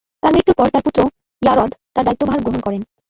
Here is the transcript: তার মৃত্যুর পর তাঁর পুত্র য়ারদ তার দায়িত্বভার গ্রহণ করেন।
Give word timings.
তার 0.23 0.31
মৃত্যুর 0.33 0.57
পর 0.59 0.67
তাঁর 0.73 0.83
পুত্র 0.85 0.99
য়ারদ 1.41 1.71
তার 1.93 2.03
দায়িত্বভার 2.05 2.39
গ্রহণ 2.43 2.59
করেন। 2.65 2.81